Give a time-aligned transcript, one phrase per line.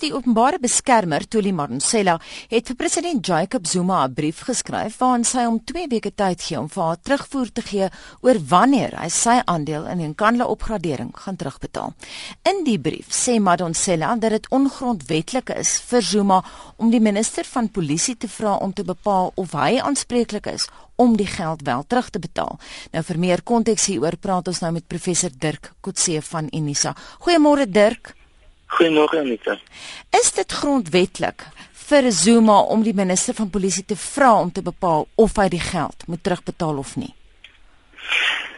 [0.00, 2.14] Die openbare beskermer, Tuli Madonsela,
[2.48, 6.58] het vir president Jacob Zuma 'n brief geskryf waarin sy hom 2 weke tyd gee
[6.58, 7.88] om vir haar terugvoer te gee
[8.22, 11.92] oor wanneer hy sy aandeel in Nkandla opgradering gaan terugbetaal.
[12.42, 16.44] In die brief sê Madonsela dat dit ongrondwetlik is vir Zuma
[16.78, 21.16] om die minister van polisie te vra om te bepaal of hy aanspreeklik is om
[21.16, 22.58] die geld wel terug te betaal.
[22.92, 26.96] Nou vir meer konteks hieroor praat ons nou met professor Dirk Kotse van Unisa.
[27.18, 28.19] Goeiemôre Dirk.
[28.70, 29.58] Goeiemôre Anita.
[30.20, 31.46] Is dit grondwetlik
[31.90, 35.62] vir Zuma om die minister van polisie te vra om te bepaal of hy die
[35.62, 37.10] geld moet terugbetaal of nie?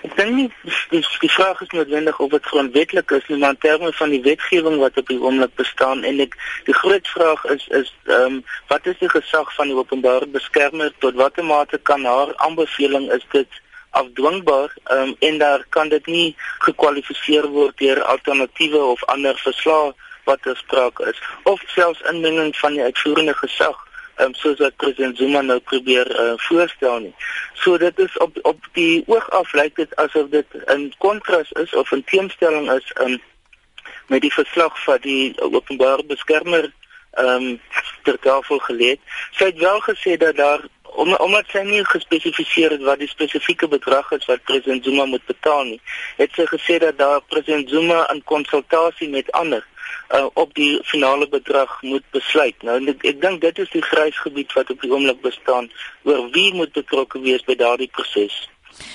[0.02, 0.46] Ek dink nie
[0.90, 4.20] die, die vraag is noodwendig of dit grondwetlik is nie, maar in terme van die
[4.24, 6.36] wetgewing wat op die oomblik bestaan en ek
[6.68, 8.38] die groot vraag is is ehm um,
[8.72, 13.24] wat is die gesag van die openbare beskermer tot watter mate kan haar aanbeveling is
[13.32, 13.60] dit
[13.92, 16.28] afdwingbaar um, en daar kan dit nie
[16.68, 19.92] gekwalifiseer word deur alternatiewe of ander verslae
[20.24, 23.78] wat gespreek is of selfs inmenging van die uitvoerende gesag
[24.16, 27.14] um, soos wat president Zuma nou probeer uh, voorstel nie.
[27.54, 31.74] So dit is op op die oog af lyk dit asof dit 'n kontras is
[31.74, 33.20] of 'n teenstelling is in
[34.06, 36.72] met die verslag van die openbare beskermer
[37.10, 37.60] ehm um,
[38.02, 38.96] ter tafel gelê.
[39.30, 43.68] Sy het wel gesê dat daar om omdat sy nie gespesifiseer het wat die spesifieke
[43.68, 45.80] bedrag is wat president Zuma moet betaal nie,
[46.16, 49.66] het sy gesê dat daar president Zuma in konsultasie met ander
[50.12, 52.62] uh, op die finale bedrag moet besluit.
[52.62, 55.70] Nou ek, ek dink dit is die grys gebied wat op die oomblik bestaan
[56.08, 58.36] oor wie moet betrokke wees by daardie proses.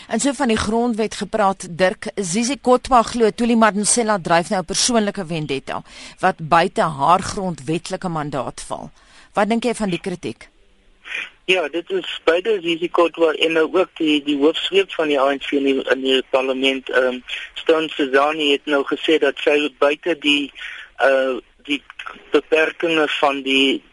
[0.07, 4.65] En so van die grondwet gepraat, Dirk Zizi Kotwa glo Tuli Madonsela dryf nou 'n
[4.65, 5.81] persoonlike vendetta
[6.19, 8.91] wat buite haar grondwetlike mandaat val.
[9.33, 10.49] Wat dink jy van die kritiek?
[11.45, 15.63] Ja, dit is beide risiko's en nou ook die die hoofsweep van die ANC in
[15.63, 20.51] die, in die parlement ehm um, Stan Suzani het nou gesê dat sy buite die
[21.03, 21.83] uh die
[22.31, 23.83] beperkings van die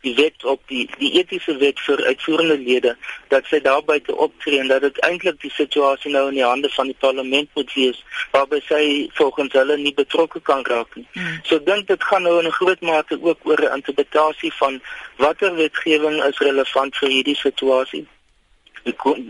[0.00, 2.94] die wet op die die etiese wet vir uitvoerende lede
[3.32, 6.70] dat sy daarby te optree en dat dit eintlik die situasie nou in die hande
[6.76, 8.00] van die parlement moet wees
[8.36, 8.82] waarby sy
[9.18, 11.06] volgens hulle nie betrokke kan raak nie.
[11.12, 11.38] Hmm.
[11.48, 14.80] So dink dit gaan nou in 'n groot mate ook oor 'n interpretasie van
[15.16, 18.06] watter wetgewing is relevant vir hierdie situasie.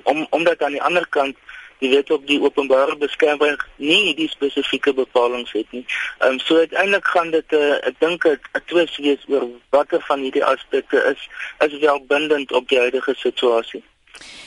[0.02, 1.36] Om omdat aan die ander kant
[1.84, 5.84] jy weet op die openbare beskerming nie die spesifieke bepalinge het nie.
[6.18, 10.00] Ehm um, so uiteindelik gaan dit 'n uh, ek dink 'n twis wees oor watter
[10.08, 11.28] van hierdie aspekte is
[11.66, 13.84] is wel bindend op die huidige situasie.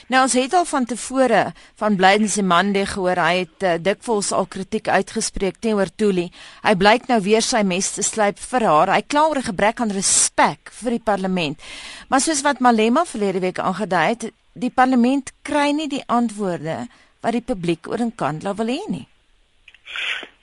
[0.07, 1.41] Nou ons het al van tevore
[1.75, 6.29] van Blydense Mande gehoor hy het uh, dikwels al kritiek uitgespreek teenoor Tuli.
[6.63, 8.93] Hy blyk nou weer sy mes te slyp vir haar.
[8.95, 11.59] Hy kla oor 'n gebrek aan respek vir die parlement.
[12.07, 16.87] Maar soos wat Malema verlede week aangedui het, die parlement kry nie die antwoorde
[17.21, 19.07] wat die publiek oor in Kandla wil hê nie.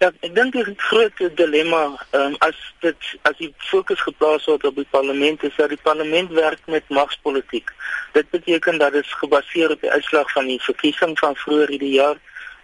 [0.00, 1.82] Ja, ek dink die groot dilemma
[2.16, 6.32] um, as dit as die fokus geplaas word op die parlement is dat die parlement
[6.36, 7.70] werk met magspolitiek.
[8.16, 12.20] Dit beteken dat dit gebaseer op die uitslag van die verkiesing van vroeër hierdie jaar,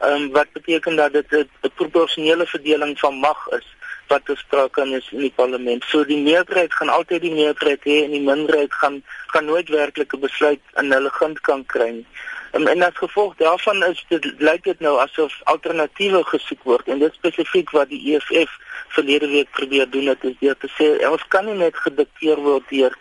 [0.08, 3.66] um, wat beteken dat dit 'n proporsionele verdeling van mag is
[4.10, 5.84] wat gesproke is in die parlement.
[5.84, 10.18] So die meerderheid gaan altyd die meerderheid hê en die minderheid gaan gaan nooit werklike
[10.18, 12.06] besluit in hulle gunt kan kry nie.
[12.50, 16.98] En, en as gevolg daarvan is dit lyk dit nou asof alternatiewe gesoek word en
[16.98, 18.56] dit spesifiek wat die EFF
[18.96, 22.66] verlede week probeer doen het is deur te sê ons kan nie net gedikteer word
[22.70, 22.96] deur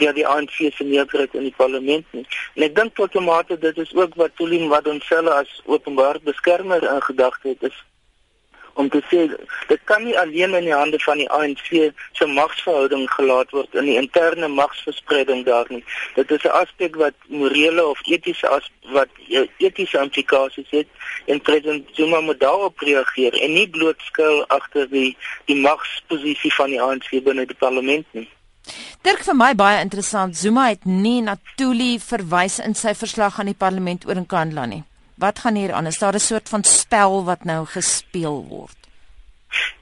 [0.00, 2.24] deur die ANC se meerderheid in die parlement nie.
[2.56, 6.82] En ek dink tot 'n mate dit is ook wat Tulim Wadonsela as openbaar beskermer
[6.82, 7.84] in gedagte het is
[8.74, 9.26] om te sê
[9.68, 11.68] dit kan nie alleen in die hande van die ANC
[12.18, 15.84] se magsverhouding gelaat word in die interne magsverspreiding daar nie.
[16.14, 19.08] Dit is 'n aspek wat morele of etiese as wat
[19.58, 20.88] etiese implikasies het
[21.26, 26.70] en president Zuma moet daarop reageer en nie bloot skuil agter die die magsposisie van
[26.70, 28.28] die ANC binne die parlement nie.
[29.02, 30.36] Dirk vir my baie interessant.
[30.36, 34.66] Zuma het nie na Tuli verwys in sy verslag aan die parlement oor in Kandla
[34.66, 34.84] nie.
[35.22, 35.86] Wat gaan hier aan?
[35.86, 38.80] Is daar 'n soort van spel wat nou gespeel word?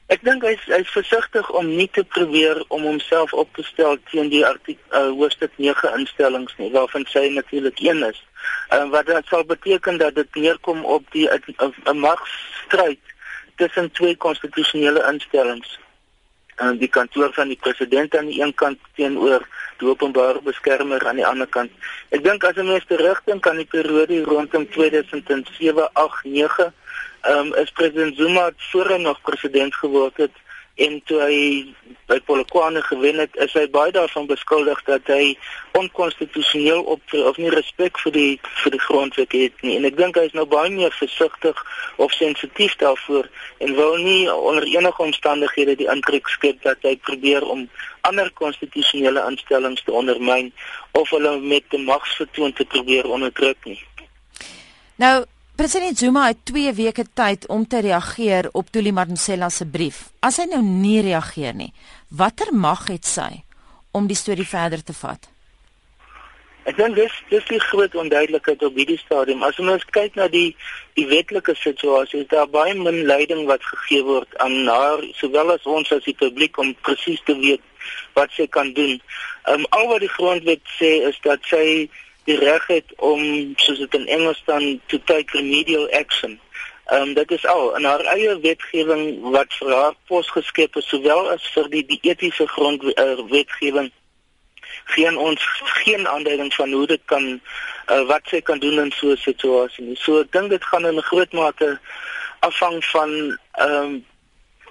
[0.06, 4.29] Ek dink hy's hy's versigtig om nie te probeer om homself op te stel teen
[4.29, 8.20] die artikel uh, hoofstuk 9 instellings nie, waarvan sy natuurlik een is.
[8.69, 13.00] En uh, wat dit sal beteken dat dit neerkom op die 'n magstryd
[13.56, 15.79] tussen twee konstitusionele instellings
[16.56, 19.47] aan die kantoor van die president aan die een kant teenoor
[19.81, 21.73] die openbare beskermer aan die ander kant.
[22.15, 26.73] Ek dink as 'n mens terugdink aan die periode rondom 2007, 8, 9,
[27.21, 30.37] ehm um, is president Zuma voor hy nog president geword het
[30.81, 31.41] en toe hy
[32.09, 35.37] by Polokwane gewen het, is hy baie daarvan beskuldig dat hy
[35.79, 38.32] onkonstitusioneel optree of nie respek vir die
[38.62, 39.77] vir die grondwet het nie.
[39.79, 41.61] En ek dink hy is nou baie meer versigtig
[42.03, 43.29] of sensitief daarvoor
[43.61, 47.67] en wil nie onder enige omstandighede die indruk skep dat hy probeer om
[48.09, 50.49] ander konstitusionele instellings te ondermyn
[50.97, 53.79] of hulle met die magsvertoon te probeer onderdruk nie.
[55.00, 55.25] Nou
[55.61, 59.99] President Zuma het 2 weke tyd om te reageer op Tuli Madonsela se brief.
[60.25, 61.69] As hy nou nie reageer nie,
[62.09, 63.43] watter mag het sy
[63.93, 65.29] om die storie verder te vat?
[66.65, 69.45] Ek dink dis dis die groot onduidelikheid op hierdie stadium.
[69.45, 70.57] As ons kyk na die
[70.97, 75.69] die wetlike situasie, is daar baie min leiding wat gegee word aan haar, sowel as
[75.69, 77.61] ons as die publiek om presies te weet
[78.17, 78.97] wat sy kan doen.
[79.45, 81.91] Ehm um, al wat die grondwet sê is dat sy
[82.31, 83.23] die reg het om
[83.56, 86.38] soos dit in Engels dan to take remedial action.
[86.91, 89.05] Ehm um, dit is al in haar eie wetgewing
[89.35, 93.99] wat vir haar posgeskep is sowel as vir die die etiese grondwetgewing uh,
[94.94, 95.47] geen ons
[95.82, 99.85] geen aanduiding van hoe dit kan uh, wat sy kan doen in so 'n situasie
[99.85, 99.97] nie.
[99.97, 101.79] So ek dink dit gaan in 'n groot mate
[102.41, 104.05] afhang van ehm um,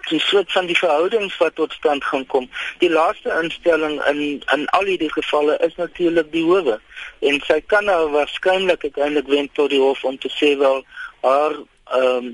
[0.10, 2.50] die soort van die verhoudings wat tot stand gaan kom.
[2.80, 6.80] Die laaste instelling in in al hierdie gevalle is natuurlik die howe.
[7.20, 10.84] En sy kan nou waarskynlik uiteindelik wend tot die hof om te sê wel
[11.22, 11.56] haar
[11.90, 12.26] ehm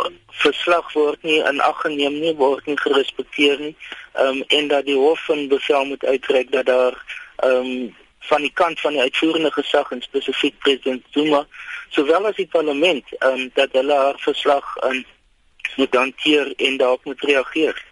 [0.00, 3.76] um, verslag word nie in ag geneem nie, word nie gerespekteer nie.
[4.12, 6.94] Ehm um, en dat die hof 'n bevel moet uitreik dat daar
[7.36, 7.96] ehm um,
[8.30, 11.46] van die kant van die uitvoerende gesag en spesifiek president Zuma
[11.88, 15.04] sowel as die parlement ehm um, dat hulle haar verslag in
[15.76, 17.84] moet hanteer en daarop moet reageer.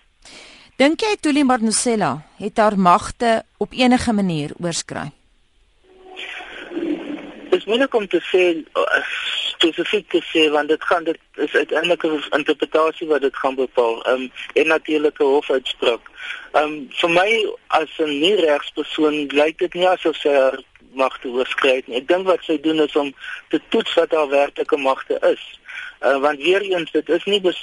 [0.79, 5.09] Dink jy Tuli Marnusela het haar magte op enige manier oorskry?
[7.51, 9.01] Dit is moeilik om te sê uh,
[9.59, 14.05] spesifiek te sê want dit gaan dit is uiteindelik 'n interpretasie wat dit gaan bepaal.
[14.05, 16.05] Ehm um, en natuurlike hofuitspraak.
[16.53, 17.31] Ehm um, vir my
[17.67, 20.63] as 'n nie regspersoon lyk dit nie asof sy haar
[20.93, 21.99] magte oorskry nie.
[22.01, 23.13] Ek dink wat sy doen is om
[23.53, 25.43] te toets wat haar werklike magte is.
[26.01, 27.55] Uh, want weer eens dit is nie uh,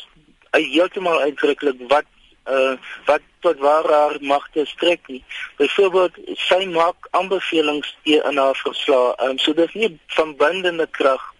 [0.51, 2.05] heeltemal uitdruklik wat
[2.49, 2.75] uh,
[3.05, 5.23] wat tot waar haar magte strek nie.
[5.57, 6.17] Byvoorbeeld
[6.47, 9.15] sy maak aanbevelings in haar verslag.
[9.23, 11.34] Um, so dis nie van bindende krag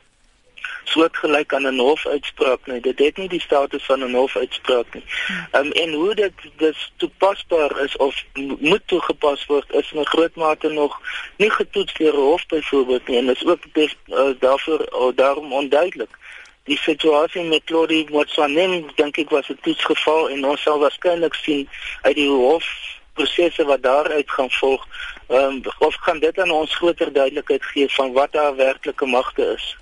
[0.89, 2.81] soortgelyk aan 'n hofuitspraak nie.
[2.81, 5.03] Dit het nie die status van 'n hofuitspraak nie.
[5.51, 8.23] Um, en hoe dit dis toepasbaar is of
[8.59, 11.01] moet toegepas word is in 'n groot mate nog
[11.37, 16.17] nie getoets deur hof byvoorbeeld nie en is ook des, uh, daarvoor uh, daarom onduidelik
[16.63, 21.69] die situasie met Claudie Motsoanen dink ek was 'n toetsgeval en ons sal waarskynlik sien
[22.01, 22.65] uit die hof
[23.13, 24.87] prosesse wat daaruit gaan volg
[25.29, 29.77] um, of gaan dit aan ons groter duidelikheid gee van wat haar werklike magte is.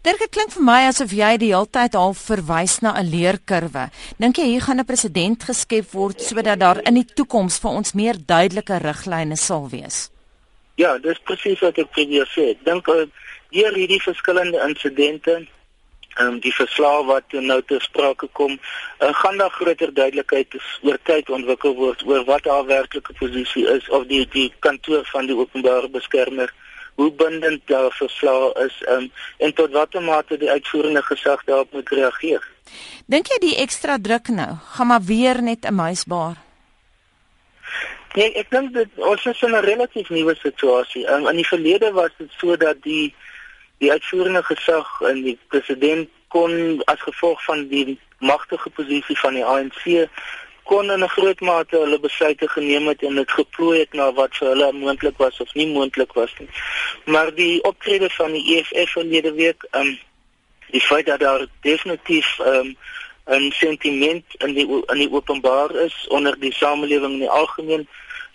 [0.00, 3.90] Dit klink vir my asof jy die hele tyd al verwys na 'n leerkurwe.
[4.16, 7.92] Dink jy hier gaan 'n presedent geskep word sodat daar in die toekoms vir ons
[7.92, 10.08] meer duidelike riglyne sal wees?
[10.76, 12.56] Ja, dis presies wat ek probeer sê.
[12.64, 13.04] Dink uh,
[13.52, 15.46] deur hierdie verskillende insidente
[16.18, 18.58] um, die verslag wat nou ter sprake kom,
[19.00, 20.48] uh, gaan daar groter duidelikheid
[20.82, 25.26] oor tyd ontwikkel word oor wat haar werklike posisie is of die die kantoor van
[25.26, 26.48] die openbare beskermer
[27.00, 29.06] hoe bindend daar verslag is um,
[29.38, 32.44] en tot watter mate die uitvoerende gesag daarop moet reageer.
[33.08, 36.36] Dink jy die ekstra druk nou gaan maar weer net 'n muisbaar?
[38.14, 41.06] Nee, ek dink dit ons is in 'n relatief nuwe situasie.
[41.08, 43.14] Um, in die verlede was dit so dat die
[43.78, 49.44] die uitvoerende gesag en die president kon as gevolg van die magtige posisie van die
[49.44, 50.08] ANC
[50.70, 54.36] kon in 'n groot mate hulle besluite geneem het en dit geplooi het na wat
[54.38, 56.48] vir hulle moontlik was of nie moontlik was nie.
[57.04, 59.98] Maar die optrede van die EFF verlede week, ehm um,
[60.70, 62.76] die feit dat daar definitief ehm um,
[63.30, 67.88] 'n sentiment in die in die openbaar is onder die samelewing in die algemeen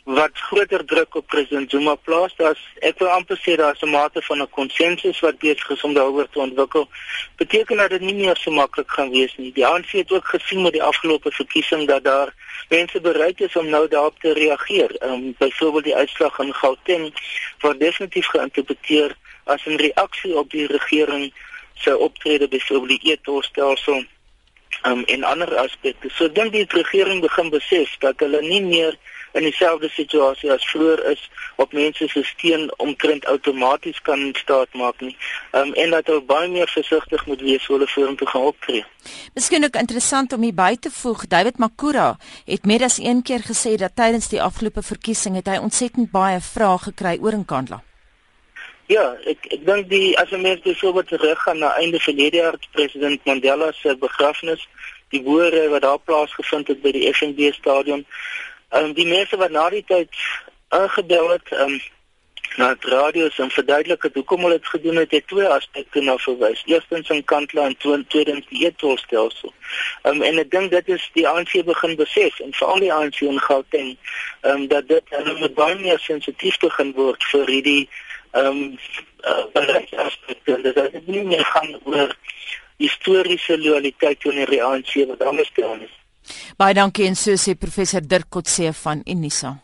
[0.06, 2.34] wat groter druk op president Zuma plaas.
[2.38, 5.94] Daar's ek wil amper sê daar's 'n mate van 'n konsensus wat besig is om
[5.94, 6.88] daaroor te ontwikkel.
[7.36, 9.52] Beteken dat dit nie meer so maklik gaan wees nie.
[9.52, 12.34] Die ANC het ook gesien met die afgelope verkiesing dat daar
[12.70, 14.96] mense bereid is om nou daarop te reageer.
[14.96, 17.14] Ehm um, byvoorbeeld die uitslag in Gauteng
[17.60, 21.34] word definitief geïnterpreteer as 'n reaksie op die regering
[21.74, 24.06] se optrede byvoorbeeld die etoostelsel
[24.84, 26.10] um, en ander aspekte.
[26.10, 28.98] So dink die regering begin besef dat hulle nie meer
[29.36, 31.22] in dieselfde situasie as vroeër is
[31.62, 35.16] op mense se steun omtrent outomaties kan staat maak nie.
[35.52, 38.86] Um, en dat hulle baie meer versigtig moet wees hoe hulle vorentoe gaan optree.
[39.34, 42.14] Miskien ook interessant om hier by te voeg, David Makura
[42.46, 46.40] het met as een keer gesê dat tydens die afgelope verkiesing het hy ontsettend baie
[46.40, 47.84] vrae gekry oor Nkandla.
[48.88, 53.26] Ja, ek ek dink die as 'n mens byvoorbeeld teruggaan na einde verlede jaar president
[53.26, 54.68] Mandela se begrafnis,
[55.10, 58.06] die boere wat daar plaasgevind het by die FNB stadion.
[58.76, 60.16] Ehm um, die mense wat na die tyd
[60.76, 61.76] ingebel het, ehm um,
[62.60, 66.16] na die radio's en verduidelik het hoekom hulle dit gedoen het, het twee aspekte na
[66.18, 66.64] verwys.
[66.66, 67.78] Eerstens in Kantla en
[68.08, 69.54] tweedens die etolstelsel.
[70.02, 73.24] Ehm um, en ek dink dit is die ANC begin besef en veral die ANC
[73.30, 73.96] in Gauteng,
[74.42, 77.82] ehm um, dat dit hulle moet baie meer sensitief begin word vir hierdie
[78.32, 78.64] ehm um,
[79.24, 80.62] uh, beleidsaspekte.
[80.68, 82.18] Dit is nie meer gaan oor
[82.84, 85.96] historiese loyaliteit teenoor die ANC wat anders staan is.
[86.58, 89.56] Baie dankie en so sê professor Dirk Kotse van Unisa.